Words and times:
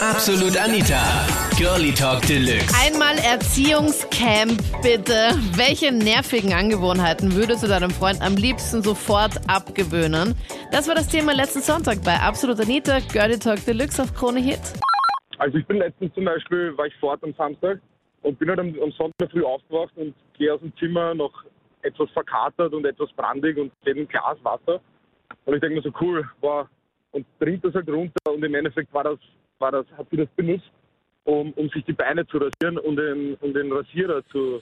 Absolut 0.00 0.58
Anita. 0.58 1.00
Girlie 1.56 1.92
Talk 1.92 2.20
Deluxe. 2.26 2.68
Einmal 2.84 3.16
Erziehungscamp, 3.16 4.60
bitte. 4.82 5.32
Welche 5.56 5.90
nervigen 5.90 6.52
Angewohnheiten 6.52 7.34
würdest 7.34 7.62
du 7.62 7.66
deinem 7.66 7.90
Freund 7.90 8.20
am 8.20 8.36
liebsten 8.36 8.82
sofort 8.82 9.40
abgewöhnen? 9.48 10.34
Das 10.70 10.86
war 10.86 10.94
das 10.94 11.08
Thema 11.08 11.32
letzten 11.32 11.60
Sonntag 11.60 12.04
bei 12.04 12.14
Absolut 12.14 12.60
Anita, 12.60 12.98
Girlie 13.10 13.38
Talk 13.38 13.64
Deluxe 13.64 14.02
auf 14.02 14.12
Krone 14.12 14.40
Hit. 14.40 14.60
Also 15.38 15.56
ich 15.56 15.66
bin 15.66 15.78
letztens 15.78 16.12
zum 16.14 16.26
Beispiel, 16.26 16.76
war 16.76 16.86
ich 16.86 16.94
fort 16.96 17.22
am 17.24 17.32
Samstag 17.32 17.80
und 18.20 18.38
bin 18.38 18.50
halt 18.50 18.58
am, 18.58 18.74
am 18.82 18.92
Sonntag 18.92 19.30
früh 19.30 19.44
aufgewacht 19.44 19.96
und 19.96 20.14
gehe 20.36 20.52
aus 20.52 20.60
dem 20.60 20.76
Zimmer 20.76 21.14
noch 21.14 21.32
etwas 21.80 22.10
verkatert 22.10 22.74
und 22.74 22.84
etwas 22.84 23.10
brandig 23.16 23.56
und 23.56 23.72
sehe 23.82 23.94
ein 23.94 24.06
Glas 24.08 24.36
Wasser. 24.42 24.78
Und 25.46 25.54
ich 25.54 25.60
denke 25.60 25.76
mir 25.76 25.82
so, 25.82 25.92
cool, 26.02 26.28
wow. 26.42 26.66
Und 27.12 27.24
trinkt 27.40 27.64
das 27.64 27.72
halt 27.72 27.88
runter 27.88 28.30
und 28.30 28.44
im 28.44 28.54
Endeffekt 28.54 28.92
war 28.92 29.04
das, 29.04 29.18
war 29.58 29.72
das, 29.72 29.86
hat 29.96 30.06
sie 30.10 30.16
das 30.16 30.28
benutzt, 30.36 30.70
um, 31.24 31.52
um 31.52 31.68
sich 31.70 31.84
die 31.84 31.92
Beine 31.92 32.26
zu 32.26 32.38
rasieren 32.38 32.78
und 32.78 32.96
den, 32.96 33.34
um 33.40 33.52
den 33.52 33.72
Rasierer 33.72 34.24
zu, 34.28 34.60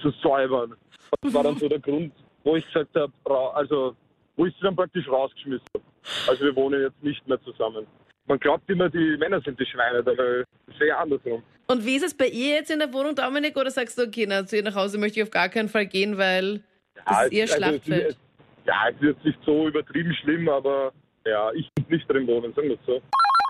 zu 0.00 0.10
säubern. 0.22 0.74
Das 1.22 1.34
war 1.34 1.42
dann 1.42 1.56
so 1.58 1.68
der 1.68 1.80
Grund, 1.80 2.12
wo 2.44 2.56
ich 2.56 2.64
gesagt 2.66 2.94
habe, 2.94 3.12
also 3.54 3.96
wo 4.36 4.46
ich 4.46 4.54
sie 4.54 4.62
dann 4.62 4.76
praktisch 4.76 5.08
rausgeschmissen 5.08 5.66
habe. 5.74 5.84
Also 6.28 6.44
wir 6.44 6.56
wohnen 6.56 6.80
jetzt 6.82 7.02
nicht 7.02 7.26
mehr 7.28 7.40
zusammen. 7.42 7.86
Man 8.26 8.38
glaubt 8.38 8.68
immer, 8.70 8.88
die 8.88 9.16
Männer 9.18 9.40
sind 9.40 9.58
die 9.58 9.66
Schweine, 9.66 10.02
dabei 10.02 10.44
ist 10.68 10.80
eher 10.80 10.98
andersrum. 10.98 11.42
Und 11.66 11.84
wie 11.84 11.96
ist 11.96 12.04
es 12.04 12.14
bei 12.16 12.26
ihr 12.28 12.54
jetzt 12.56 12.70
in 12.70 12.78
der 12.78 12.92
Wohnung, 12.92 13.14
Dominik? 13.14 13.56
Oder 13.56 13.70
sagst 13.70 13.98
du, 13.98 14.02
okay, 14.02 14.24
na, 14.28 14.46
zu 14.46 14.56
ihr 14.56 14.62
nach 14.62 14.74
Hause 14.74 14.98
möchte 14.98 15.20
ich 15.20 15.24
auf 15.24 15.30
gar 15.30 15.48
keinen 15.48 15.68
Fall 15.68 15.86
gehen, 15.86 16.16
weil 16.16 16.62
das 16.94 17.24
ist 17.26 17.32
ihr 17.32 17.42
also 17.42 17.54
es 17.54 17.56
Schlachtfeld? 17.56 18.08
ist- 18.10 18.20
ja, 18.66 18.74
es 18.88 18.94
ist 18.96 19.02
jetzt 19.02 19.24
nicht 19.24 19.38
so 19.44 19.68
übertrieben 19.68 20.14
schlimm, 20.14 20.48
aber 20.48 20.92
ja, 21.30 21.52
ich 21.52 21.70
will 21.76 21.96
nicht 21.96 22.10
drin 22.10 22.26
wohnen, 22.26 22.52
sagen 22.54 22.68
wir 22.68 22.74
es 22.76 22.86
so. 22.86 23.00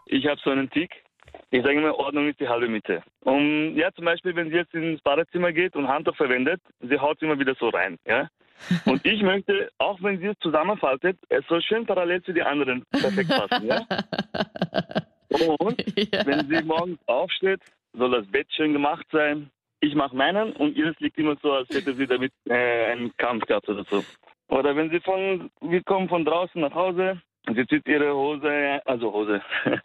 Ich 0.07 0.27
habe 0.27 0.41
so 0.45 0.51
einen 0.51 0.71
Tick. 0.71 0.91
Ich 1.51 1.63
sage 1.63 1.79
immer, 1.79 1.95
Ordnung 1.97 2.29
ist 2.29 2.41
die 2.41 2.49
halbe 2.49 2.69
Miete. 2.69 3.03
Und 3.21 3.77
ja, 3.77 3.93
zum 3.93 4.05
Beispiel, 4.05 4.35
wenn 4.37 4.51
sie 4.51 4.57
jetzt 4.57 4.75
ins 4.75 5.01
Badezimmer 5.03 5.53
geht 5.53 5.75
und 5.77 5.89
Handtuch 5.89 6.17
verwendet, 6.17 6.61
sie 6.81 6.99
haut 6.99 7.17
es 7.17 7.23
immer 7.23 7.39
wieder 7.39 7.55
so 7.59 7.69
rein. 7.69 7.99
Ja? 8.07 8.29
Und 8.85 9.05
ich 9.07 9.23
möchte, 9.23 9.71
auch 9.79 10.01
wenn 10.03 10.19
sie 10.21 10.27
es 10.27 10.39
zusammenfaltet, 10.41 11.17
es 11.29 11.45
soll 11.49 11.63
schön 11.63 11.87
parallel 11.87 12.23
zu 12.23 12.33
den 12.33 12.43
anderen 12.45 12.85
perfekt 12.91 13.31
passen. 13.31 13.67
Ja? 13.67 13.87
Und 15.59 15.85
Ja. 16.13 16.27
wenn 16.27 16.49
sie 16.49 16.63
morgens 16.65 16.99
aufsteht, 17.07 17.61
soll 17.95 18.11
das 18.11 18.27
Bett 18.27 18.47
schön 18.53 18.73
gemacht 18.73 19.07
sein. 19.13 19.51
Ich 19.81 19.95
mache 19.95 20.15
meinen 20.15 20.53
und 20.53 20.77
ihres 20.77 20.99
liegt 21.01 21.19
immer 21.19 21.37
so, 21.43 21.53
als 21.53 21.69
hätte 21.71 21.95
sie 21.95 22.07
damit 22.07 22.33
äh, 22.49 22.87
einen 22.93 23.17
Kampf 23.17 23.47
gehabt 23.47 23.69
oder 23.69 23.85
so. 23.85 24.05
Oder 24.49 24.77
wenn 24.77 24.91
sie 24.91 25.01
von, 25.01 25.51
wir 25.63 25.83
kommen 25.85 26.09
von 26.09 26.25
draußen 26.25 26.61
nach 26.61 26.75
Hause, 26.75 27.21
sie 27.47 27.67
zieht 27.67 27.87
ihre 27.89 28.15
Hose, 28.15 28.81
also 28.85 29.13
Hose, 29.13 29.43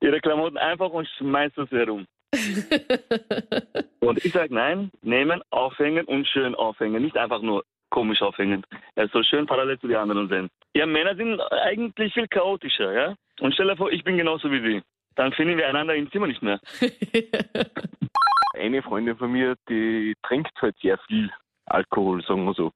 ihre 0.00 0.20
Klamotten 0.20 0.58
einfach 0.58 0.90
und 0.90 1.08
schmeißt 1.18 1.58
es 1.58 1.70
herum. 1.70 2.06
Und 4.00 4.24
ich 4.24 4.32
sage 4.32 4.54
nein, 4.54 4.90
nehmen, 5.02 5.42
aufhängen 5.50 6.06
und 6.06 6.26
schön 6.26 6.54
aufhängen, 6.54 7.02
nicht 7.02 7.16
einfach 7.16 7.40
nur 7.40 7.62
komisch 7.90 8.20
aufhängen. 8.22 8.64
Es 8.94 9.12
soll 9.12 9.22
schön 9.22 9.46
parallel 9.46 9.78
zu 9.78 9.86
den 9.86 9.96
anderen 9.96 10.28
sein. 10.28 10.48
Ja, 10.74 10.86
Männer 10.86 11.14
sind 11.14 11.40
eigentlich 11.40 12.12
viel 12.14 12.26
chaotischer, 12.26 12.92
ja? 12.92 13.14
Und 13.40 13.54
stell 13.54 13.68
dir 13.68 13.76
vor, 13.76 13.92
ich 13.92 14.02
bin 14.02 14.16
genauso 14.16 14.50
wie 14.50 14.60
sie. 14.60 14.82
Dann 15.14 15.32
finden 15.32 15.56
wir 15.56 15.68
einander 15.68 15.94
im 15.94 16.10
Zimmer 16.10 16.26
nicht 16.26 16.42
mehr. 16.42 16.58
eine 18.54 18.82
Freundin 18.82 19.16
von 19.16 19.30
mir, 19.30 19.54
die 19.68 20.14
trinkt 20.22 20.50
halt 20.60 20.76
sehr 20.80 20.98
viel 21.06 21.30
Alkohol, 21.66 22.22
sagen 22.22 22.44
wir 22.44 22.54
so. 22.54 22.72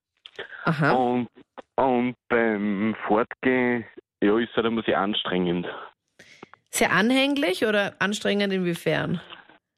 Aha. 0.67 0.93
Und, 0.93 1.29
und 1.77 2.15
beim 2.29 2.95
Fortgehen, 3.07 3.85
ja, 4.21 4.39
ist 4.39 4.55
halt 4.57 4.67
immer 4.67 4.83
sehr 4.83 4.99
anstrengend. 4.99 5.67
Sehr 6.71 6.93
anhänglich 6.93 7.65
oder 7.65 7.95
anstrengend 8.01 8.53
inwiefern? 8.53 9.21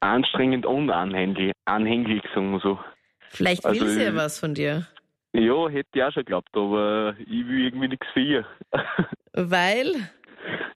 Anstrengend 0.00 0.64
und 0.64 0.91
anhänglich, 0.91 1.53
anhänglich, 1.66 2.22
sagen 2.34 2.53
wir 2.53 2.61
so. 2.61 2.78
Vielleicht 3.28 3.64
will 3.64 3.83
Also, 3.83 3.86
sie 3.86 4.03
ja 4.05 4.14
was 4.14 4.39
von 4.41 4.55
dir. 4.55 4.86
Ja, 5.34 5.69
hätte 5.69 5.88
ich 5.93 6.03
auch 6.03 6.12
schon 6.12 6.25
geglaubt, 6.25 6.48
aber 6.54 7.15
ich 7.21 7.47
will 7.47 7.66
irgendwie 7.66 7.88
nichts 7.88 8.06
für 8.15 8.21
ihr. 8.21 8.47
Weil? 9.34 10.09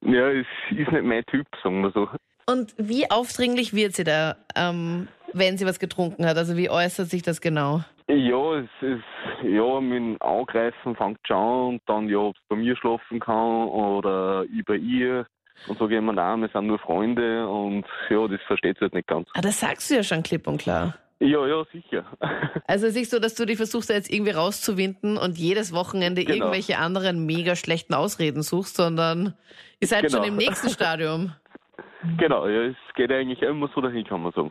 ja, 0.03 0.29
es 0.31 0.47
ist 0.71 0.93
nicht 0.93 1.03
mein 1.03 1.25
Typ, 1.27 1.47
sagen 1.63 1.83
wir 1.83 1.91
so. 1.93 2.09
Und 2.47 2.75
wie 2.77 3.11
aufdringlich 3.11 3.73
wird 3.73 3.95
sie 3.95 4.05
da, 4.05 4.37
ähm, 4.57 5.09
wenn 5.35 5.57
sie 5.59 5.67
was 5.67 5.79
getrunken 5.79 6.27
hat? 6.27 6.37
Also 6.37 6.57
wie 6.57 6.71
äußert 6.71 7.09
sich 7.09 7.23
das 7.23 7.41
genau? 7.41 7.81
Ja, 8.09 8.57
es 8.59 8.69
ist, 8.81 9.03
ja, 9.45 9.81
mit 9.81 9.97
dem 9.97 10.17
Angreifen 10.21 10.97
fängt 10.97 11.19
schon 11.27 11.37
an 11.37 11.69
und 11.69 11.83
dann, 11.87 12.09
ja, 12.09 12.19
ob 12.19 12.37
es 12.37 12.43
bei 12.49 12.57
mir 12.57 12.77
schlafen 12.77 13.21
kann 13.21 13.69
oder 13.69 14.45
bei 14.67 14.77
ihr. 14.77 15.27
Und 15.69 15.79
so 15.79 15.87
gehen 15.87 16.05
wir 16.05 16.19
an, 16.21 16.41
wir 16.41 16.49
sind 16.49 16.67
nur 16.67 16.79
Freunde 16.79 17.47
und 17.49 17.85
ja, 18.11 18.27
das 18.27 18.41
versteht 18.47 18.77
sie 18.79 18.83
halt 18.83 18.95
nicht 18.95 19.07
ganz. 19.07 19.29
Ah, 19.35 19.41
das 19.41 19.61
sagst 19.61 19.91
du 19.91 19.95
ja 19.95 20.03
schon 20.03 20.23
klipp 20.23 20.47
und 20.49 20.59
klar. 20.61 20.97
Ja, 21.21 21.47
ja, 21.47 21.65
sicher. 21.73 22.05
Also 22.67 22.87
es 22.87 22.93
ist 22.95 22.99
nicht 22.99 23.11
so, 23.11 23.19
dass 23.21 23.35
du 23.35 23.45
dich 23.47 23.57
versuchst, 23.59 23.91
jetzt 23.91 24.11
irgendwie 24.13 24.33
rauszuwinden 24.33 25.17
und 25.19 25.39
jedes 25.39 25.73
Wochenende 25.73 26.25
Genau. 26.25 26.37
irgendwelche 26.47 26.79
anderen 26.79 27.27
mega 27.27 27.55
schlechten 27.55 27.95
Ausreden 27.95 28.43
suchst, 28.43 28.77
sondern 28.77 29.35
ihr 29.81 29.87
seid 29.89 30.03
Genau. 30.07 30.17
schon 30.19 30.25
im 30.27 30.37
nächsten 30.37 30.69
Stadium. 30.71 31.33
genau, 32.19 32.49
ja, 32.49 32.63
es 32.63 32.77
geht 32.97 33.13
eigentlich 33.13 33.43
immer 33.43 33.69
so 33.75 33.81
dahin, 33.81 34.05
kann 34.05 34.23
man 34.23 34.33
sagen. 34.33 34.51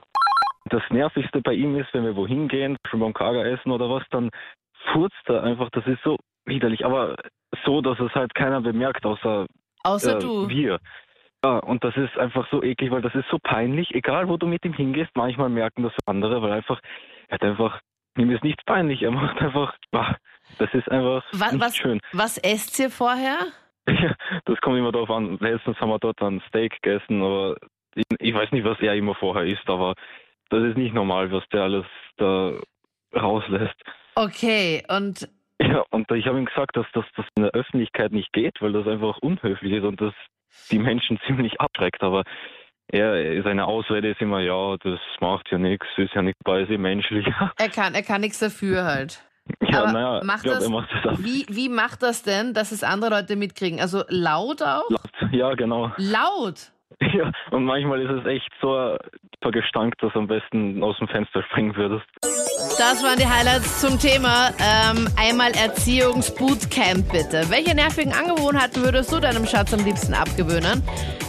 Das 0.65 0.83
Nervigste 0.89 1.41
bei 1.41 1.53
ihm 1.53 1.75
ist, 1.77 1.93
wenn 1.93 2.03
wir 2.05 2.15
wohin 2.15 2.47
gehen, 2.47 2.77
schon 2.89 2.99
beim 2.99 3.13
Kager 3.13 3.45
essen 3.45 3.71
oder 3.71 3.89
was, 3.89 4.03
dann 4.11 4.29
furzt 4.93 5.15
er 5.25 5.43
einfach. 5.43 5.69
Das 5.71 5.85
ist 5.87 6.01
so 6.03 6.17
widerlich, 6.45 6.85
aber 6.85 7.15
so, 7.65 7.81
dass 7.81 7.99
es 7.99 8.13
halt 8.13 8.33
keiner 8.35 8.61
bemerkt, 8.61 9.05
außer 9.05 9.47
Außer 9.83 10.17
äh, 10.17 10.19
du. 10.19 10.49
wir. 10.49 10.79
Ja, 11.43 11.57
und 11.57 11.83
das 11.83 11.95
ist 11.97 12.15
einfach 12.17 12.47
so 12.51 12.61
eklig, 12.61 12.91
weil 12.91 13.01
das 13.01 13.15
ist 13.15 13.27
so 13.29 13.39
peinlich. 13.41 13.93
Egal, 13.95 14.29
wo 14.29 14.37
du 14.37 14.45
mit 14.45 14.63
ihm 14.63 14.73
hingehst, 14.73 15.09
manchmal 15.15 15.49
merken 15.49 15.83
das 15.83 15.93
andere, 16.05 16.41
weil 16.41 16.51
einfach, 16.51 16.79
er 17.29 17.35
hat 17.35 17.43
einfach, 17.43 17.79
ihm 18.17 18.29
ist 18.29 18.43
nichts 18.43 18.63
peinlich. 18.65 19.01
Er 19.01 19.11
macht 19.11 19.41
einfach, 19.41 19.75
ah, 19.93 20.15
das 20.59 20.71
ist 20.73 20.89
einfach 20.91 21.23
Was, 21.31 21.51
nicht 21.51 21.61
was, 21.63 21.75
schön. 21.77 21.99
was 22.13 22.37
esst 22.37 22.79
ihr 22.79 22.89
vorher? 22.91 23.39
Ja, 23.89 24.13
das 24.45 24.61
kommt 24.61 24.77
immer 24.77 24.91
darauf 24.91 25.09
an. 25.09 25.37
Letztens 25.39 25.79
haben 25.79 25.89
wir 25.89 25.97
dort 25.97 26.21
ein 26.21 26.41
Steak 26.47 26.79
gegessen, 26.83 27.23
aber 27.23 27.55
ich, 27.95 28.05
ich 28.19 28.33
weiß 28.33 28.51
nicht, 28.51 28.63
was 28.63 28.79
er 28.79 28.93
immer 28.93 29.15
vorher 29.15 29.43
isst, 29.45 29.67
aber 29.67 29.95
das 30.51 30.63
ist 30.63 30.77
nicht 30.77 30.93
normal, 30.93 31.31
was 31.31 31.43
der 31.51 31.63
alles 31.63 31.85
da 32.17 32.53
rauslässt. 33.15 33.75
Okay, 34.15 34.83
und 34.89 35.27
Ja, 35.61 35.83
und 35.91 36.09
ich 36.11 36.25
habe 36.27 36.37
ihm 36.37 36.45
gesagt, 36.45 36.75
dass 36.77 36.85
das, 36.93 37.05
das 37.15 37.25
in 37.35 37.43
der 37.43 37.51
Öffentlichkeit 37.53 38.11
nicht 38.11 38.31
geht, 38.33 38.61
weil 38.61 38.73
das 38.73 38.87
einfach 38.87 39.17
unhöflich 39.19 39.73
ist 39.73 39.83
und 39.83 39.99
das 40.01 40.13
die 40.69 40.79
Menschen 40.79 41.19
ziemlich 41.27 41.59
abschreckt. 41.59 42.03
Aber 42.03 42.23
er, 42.87 43.41
seine 43.43 43.65
Ausrede 43.65 44.09
ist 44.11 44.21
immer, 44.21 44.41
ja, 44.41 44.75
das 44.77 44.99
macht 45.21 45.49
ja 45.51 45.57
nichts, 45.57 45.87
ist 45.97 46.13
ja 46.13 46.21
nicht 46.21 46.37
bei, 46.43 46.61
eh 46.61 46.77
menschlich. 46.77 47.25
er 47.57 47.69
kann, 47.69 47.95
er 47.95 48.03
kann 48.03 48.21
nichts 48.21 48.39
dafür 48.39 48.83
halt. 48.83 49.23
ja, 49.61 49.83
Aber 49.83 49.91
naja, 49.93 50.23
macht 50.23 50.37
ich 50.39 50.43
glaube, 50.43 50.57
das- 50.59 50.67
er 50.67 50.71
macht 50.71 50.89
das 50.91 51.05
auch. 51.13 51.19
Wie, 51.19 51.45
wie 51.49 51.69
macht 51.69 52.03
das 52.03 52.23
denn, 52.23 52.53
dass 52.53 52.71
es 52.73 52.83
andere 52.83 53.11
Leute 53.11 53.35
mitkriegen? 53.37 53.79
Also 53.79 54.03
laut 54.09 54.61
auch? 54.61 54.89
Ja, 55.31 55.53
genau. 55.53 55.91
Laut! 55.97 56.71
Ja, 57.13 57.31
und 57.49 57.65
manchmal 57.65 58.01
ist 58.01 58.11
es 58.11 58.25
echt 58.25 58.49
so 58.61 58.75
ein 58.75 59.51
Gestank, 59.51 59.97
dass 59.99 60.13
du 60.13 60.19
am 60.19 60.27
besten 60.27 60.83
aus 60.83 60.97
dem 60.99 61.07
Fenster 61.07 61.43
springen 61.43 61.75
würdest. 61.75 62.05
Das 62.77 63.03
waren 63.03 63.17
die 63.17 63.27
Highlights 63.27 63.81
zum 63.81 63.99
Thema 63.99 64.49
ähm, 64.59 65.07
einmal 65.17 65.51
Erziehungsbootcamp 65.51 67.11
bitte. 67.11 67.49
Welche 67.49 67.75
nervigen 67.75 68.13
Angewohnheiten 68.13 68.83
würdest 68.83 69.11
du 69.11 69.19
deinem 69.19 69.45
Schatz 69.45 69.73
am 69.73 69.83
liebsten 69.83 70.13
abgewöhnen? 70.13 70.83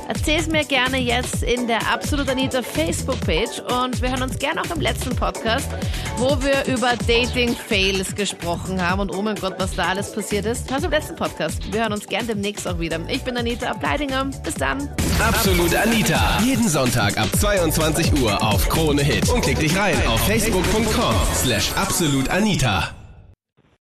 Erzähl's 0.08 0.48
mir 0.48 0.64
gerne 0.64 0.98
jetzt 0.98 1.42
in 1.42 1.66
der 1.66 1.92
Absolut 1.92 2.28
Anita 2.28 2.62
Facebook-Page 2.62 3.60
und 3.60 4.00
wir 4.02 4.10
hören 4.10 4.22
uns 4.22 4.38
gerne 4.38 4.60
auch 4.60 4.74
im 4.74 4.80
letzten 4.80 5.14
Podcast, 5.16 5.68
wo 6.16 6.36
wir 6.42 6.64
über 6.72 6.94
Dating-Fails 7.06 8.14
gesprochen 8.14 8.80
haben 8.80 9.00
und 9.00 9.14
oh 9.14 9.22
mein 9.22 9.36
Gott, 9.36 9.54
was 9.58 9.74
da 9.74 9.88
alles 9.88 10.12
passiert 10.12 10.46
ist. 10.46 10.70
Also 10.72 10.86
im 10.86 10.92
letzten 10.92 11.16
Podcast. 11.16 11.72
Wir 11.72 11.82
hören 11.82 11.92
uns 11.92 12.06
gerne 12.06 12.26
demnächst 12.26 12.66
auch 12.66 12.78
wieder. 12.78 12.98
Ich 13.08 13.22
bin 13.22 13.36
Anita 13.36 13.70
Ableidinger. 13.70 14.24
Bis 14.44 14.54
dann. 14.54 14.88
Absolut 15.20 15.74
Anita. 15.74 16.38
Jeden 16.44 16.68
Sonntag 16.68 17.16
ab 17.18 17.28
22 17.38 18.12
Uhr 18.20 18.42
auf 18.42 18.68
Krone 18.68 19.02
Hit. 19.02 19.28
Und 19.28 19.42
klick 19.42 19.58
dich 19.58 19.76
rein 19.76 19.96
auf 20.06 20.20
facebook.com 20.26 21.14
slash 21.34 21.72
absolutanita. 21.76 23.01